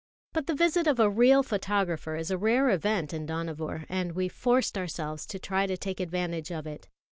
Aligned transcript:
But 0.33 0.47
the 0.47 0.55
visit 0.55 0.87
of 0.87 0.99
a 0.99 1.07
real 1.11 1.43
photographer 1.43 2.15
is 2.15 2.31
a 2.31 2.37
rare 2.39 2.71
event 2.71 3.13
in 3.13 3.27
Dohnavur, 3.27 3.85
and 3.87 4.13
we 4.13 4.29
forced 4.29 4.75
ourselves 4.75 5.27
to 5.27 5.37
try 5.37 5.67
to 5.67 5.77
take 5.77 5.99
advantage 5.99 6.49
of 6.51 6.65
it. 6.65 6.89